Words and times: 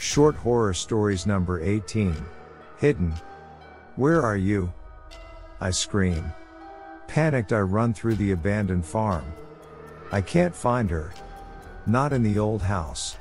Short 0.00 0.34
Horror 0.34 0.72
Stories 0.72 1.26
number 1.26 1.60
18. 1.60 2.16
Hidden. 2.78 3.12
Where 3.96 4.22
are 4.22 4.36
you? 4.36 4.72
I 5.60 5.70
scream. 5.72 6.32
Panicked, 7.06 7.52
I 7.52 7.60
run 7.60 7.92
through 7.92 8.14
the 8.14 8.32
abandoned 8.32 8.86
farm. 8.86 9.26
I 10.10 10.22
can't 10.22 10.56
find 10.56 10.88
her. 10.88 11.12
Not 11.86 12.14
in 12.14 12.22
the 12.22 12.38
old 12.38 12.62
house. 12.62 13.18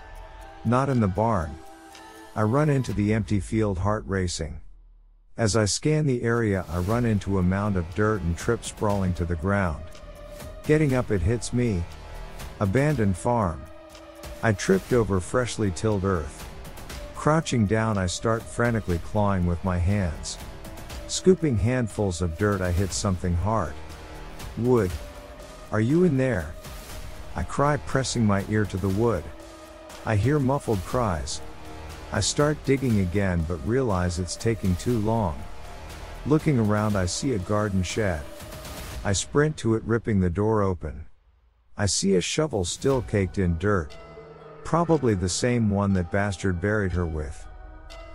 Not 0.64 0.88
in 0.88 1.02
the 1.02 1.08
barn. 1.10 1.54
I 2.34 2.44
run 2.44 2.70
into 2.70 2.94
the 2.94 3.14
empty 3.14 3.42
field, 3.42 3.80
heart 3.80 4.06
racing. 4.08 4.62
As 5.36 5.58
I 5.58 5.66
scan 5.66 6.08
the 6.08 6.24
area, 6.24 6.64
I 6.70 6.78
run 6.78 7.04
into 7.04 7.40
a 7.40 7.44
mound 7.44 7.76
of 7.76 7.94
dirt 7.94 8.22
and 8.22 8.38
trip 8.38 8.64
sprawling 8.64 9.14
to 9.16 9.26
the 9.26 9.36
ground. 9.36 9.84
Getting 10.64 10.96
up, 10.96 11.12
it 11.12 11.22
hits 11.22 11.52
me. 11.52 11.84
Abandoned 12.62 13.18
farm. 13.18 13.62
I 14.42 14.54
tripped 14.54 14.94
over 14.94 15.20
freshly 15.20 15.72
tilled 15.72 16.06
earth. 16.06 16.49
Crouching 17.20 17.66
down, 17.66 17.98
I 17.98 18.06
start 18.06 18.42
frantically 18.42 18.98
clawing 19.00 19.46
with 19.46 19.62
my 19.66 19.78
hands. 19.78 20.38
Scooping 21.10 21.58
handfuls 21.58 22.22
of 22.22 22.38
dirt, 22.38 22.62
I 22.62 22.72
hit 22.72 22.94
something 22.94 23.36
hard. 23.36 23.74
Wood. 24.58 24.90
Are 25.74 25.82
you 25.82 26.06
in 26.06 26.16
there? 26.16 26.56
I 27.36 27.44
cry, 27.44 27.76
pressing 27.76 28.26
my 28.26 28.46
ear 28.48 28.64
to 28.64 28.78
the 28.78 28.88
wood. 28.88 29.26
I 30.06 30.16
hear 30.16 30.40
muffled 30.40 30.80
cries. 30.86 31.42
I 32.14 32.22
start 32.22 32.64
digging 32.64 33.02
again 33.02 33.44
but 33.50 33.68
realize 33.68 34.18
it's 34.18 34.38
taking 34.38 34.78
too 34.78 35.00
long. 35.00 35.38
Looking 36.26 36.58
around, 36.58 36.96
I 36.96 37.06
see 37.06 37.34
a 37.34 37.40
garden 37.40 37.84
shed. 37.84 38.22
I 39.04 39.12
sprint 39.12 39.58
to 39.58 39.76
it, 39.76 39.84
ripping 39.84 40.22
the 40.22 40.30
door 40.30 40.62
open. 40.62 41.04
I 41.76 41.86
see 41.86 42.16
a 42.16 42.22
shovel 42.22 42.64
still 42.64 43.02
caked 43.02 43.38
in 43.38 43.58
dirt. 43.58 43.94
Probably 44.64 45.14
the 45.14 45.30
same 45.30 45.70
one 45.70 45.94
that 45.94 46.12
bastard 46.12 46.62
buried 46.62 46.92
her 46.92 47.06
with. 47.06 47.46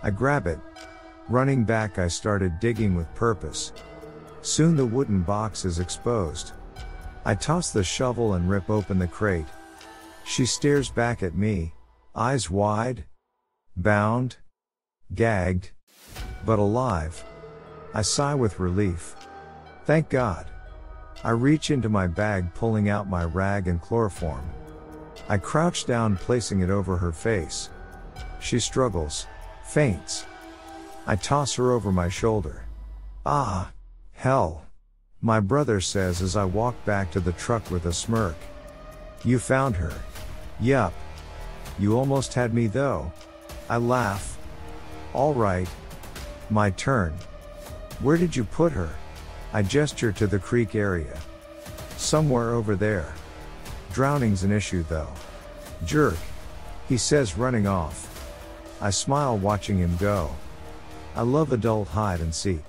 I 0.03 0.09
grab 0.09 0.47
it. 0.47 0.59
Running 1.27 1.63
back, 1.63 1.97
I 1.97 2.07
started 2.07 2.59
digging 2.59 2.95
with 2.95 3.13
purpose. 3.15 3.73
Soon 4.41 4.75
the 4.75 4.85
wooden 4.85 5.21
box 5.21 5.65
is 5.65 5.79
exposed. 5.79 6.53
I 7.25 7.35
toss 7.35 7.71
the 7.71 7.83
shovel 7.83 8.33
and 8.33 8.49
rip 8.49 8.69
open 8.69 8.99
the 8.99 9.07
crate. 9.07 9.47
She 10.25 10.45
stares 10.45 10.89
back 10.89 11.23
at 11.23 11.35
me, 11.35 11.73
eyes 12.15 12.49
wide, 12.49 13.05
Bound. 13.77 14.37
Gagged. 15.13 15.71
But 16.45 16.59
alive. 16.59 17.23
I 17.93 18.03
sigh 18.03 18.33
with 18.33 18.59
relief. 18.59 19.15
Thank 19.83 20.09
God. 20.09 20.45
I 21.25 21.31
reach 21.31 21.71
into 21.71 21.89
my 21.89 22.07
bag 22.07 22.53
pulling 22.53 22.87
out 22.87 23.09
my 23.09 23.25
rag 23.25 23.67
and 23.67 23.81
chloroform. 23.81 24.49
I 25.27 25.37
crouch 25.37 25.85
down 25.85 26.17
placing 26.17 26.61
it 26.61 26.69
over 26.69 26.97
her 26.97 27.11
face. 27.11 27.69
She 28.39 28.59
struggles. 28.59 29.27
Faints. 29.63 30.25
I 31.07 31.15
toss 31.15 31.55
her 31.55 31.71
over 31.71 31.91
my 31.91 32.09
shoulder. 32.09 32.63
Ah. 33.25 33.71
Hell. 34.13 34.65
My 35.21 35.39
brother 35.39 35.81
says 35.81 36.21
as 36.21 36.35
I 36.35 36.45
walk 36.45 36.75
back 36.85 37.11
to 37.11 37.19
the 37.19 37.31
truck 37.33 37.69
with 37.71 37.85
a 37.85 37.93
smirk. 37.93 38.35
You 39.23 39.39
found 39.39 39.75
her. 39.75 39.93
Yup. 40.59 40.93
You 41.79 41.97
almost 41.97 42.33
had 42.33 42.53
me 42.53 42.67
though. 42.67 43.11
I 43.69 43.77
laugh. 43.77 44.37
Alright. 45.13 45.69
My 46.49 46.69
turn. 46.71 47.13
Where 48.01 48.17
did 48.17 48.35
you 48.35 48.43
put 48.43 48.71
her? 48.73 48.89
I 49.53 49.63
gesture 49.63 50.11
to 50.11 50.27
the 50.27 50.39
creek 50.39 50.75
area. 50.75 51.19
Somewhere 51.97 52.53
over 52.53 52.75
there. 52.75 53.13
Drowning's 53.95 54.43
an 54.43 54.51
issue 54.51 54.83
though. 54.89 55.07
Jerk. 55.85 56.17
He 56.89 56.97
says 56.97 57.37
running 57.37 57.65
off. 57.65 58.11
I 58.81 58.89
smile 58.89 59.37
watching 59.37 59.77
him 59.77 59.95
go. 59.95 60.31
I 61.15 61.21
love 61.21 61.53
adult 61.53 61.87
hide 61.87 62.19
and 62.19 62.35
seek. 62.35 62.65